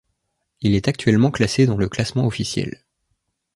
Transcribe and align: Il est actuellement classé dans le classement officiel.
Il 0.61 0.73
est 0.73 0.87
actuellement 0.87 1.29
classé 1.29 1.67
dans 1.67 1.77
le 1.77 1.87
classement 1.87 2.25
officiel. 2.25 2.83